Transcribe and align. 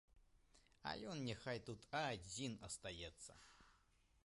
А 0.91 0.93
ён 1.11 1.21
няхай 1.25 1.61
тут 1.69 1.85
адзін 1.99 2.57
астаецца. 2.69 3.39